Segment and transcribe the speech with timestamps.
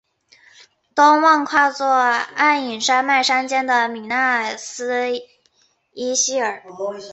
[0.95, 5.09] 东望跨坐黯影山脉山肩的米那斯
[5.93, 6.63] 伊希尔。